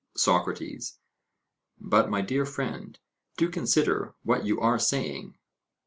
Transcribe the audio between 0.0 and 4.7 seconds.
SOCRATES: But, my dear friend, do consider what you